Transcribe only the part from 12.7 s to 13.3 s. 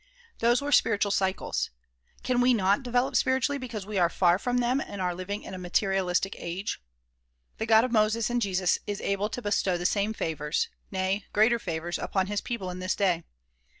in this day.